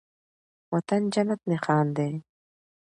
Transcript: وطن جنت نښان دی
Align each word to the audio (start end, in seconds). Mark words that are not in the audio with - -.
وطن 0.73 1.01
جنت 1.13 1.41
نښان 1.51 1.87
دی 1.97 2.11